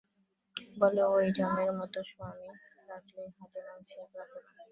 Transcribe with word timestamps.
-বলে 0.57 1.01
ওই 1.13 1.27
যমের 1.37 1.71
মতো 1.79 1.99
সোয়ামী, 2.09 2.49
রাগলে 2.89 3.23
হাড়ে 3.35 3.59
মাসে 3.67 3.95
এক 4.03 4.11
রাখে 4.17 4.39
না। 4.39 4.49